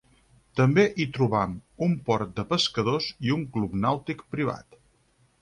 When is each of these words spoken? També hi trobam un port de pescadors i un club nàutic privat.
També 0.59 0.85
hi 1.03 1.05
trobam 1.17 1.53
un 1.89 1.93
port 2.07 2.33
de 2.41 2.47
pescadors 2.55 3.11
i 3.29 3.37
un 3.37 3.45
club 3.59 3.77
nàutic 3.85 4.27
privat. 4.35 4.81